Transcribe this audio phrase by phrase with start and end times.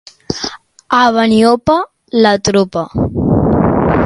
[0.99, 1.77] A Beniopa,
[2.25, 2.87] la tropa.